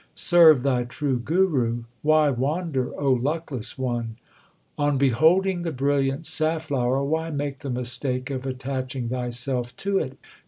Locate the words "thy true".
0.63-1.19